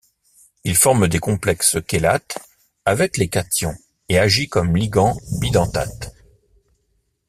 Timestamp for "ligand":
4.75-5.15